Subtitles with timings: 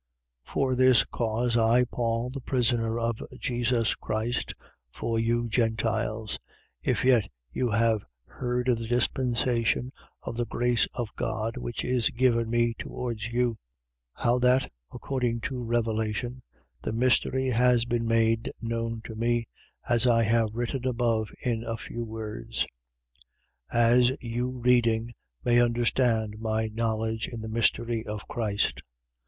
[0.47, 0.51] 3:1.
[0.53, 4.55] For this cause, I Paul, the prisoner of Jesus Christ,
[4.89, 6.39] for you Gentiles:
[6.83, 6.89] 3:2.
[6.91, 9.91] If yet you have heard of the dispensation
[10.23, 13.55] of the grace of God which is given me towards you: 3:3.
[14.13, 16.41] How that, according to revelation,
[16.81, 19.47] the mystery has been made known to me,
[19.87, 22.61] as I have written above in a few words:
[23.71, 23.79] 3:4.
[23.79, 25.13] As you reading,
[25.43, 28.81] may understand my knowledge in the mystery of Christ, 3:5.